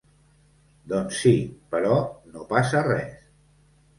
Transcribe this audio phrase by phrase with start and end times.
[0.93, 1.33] Doncs sí,
[1.75, 1.99] però
[2.37, 3.15] no passa res.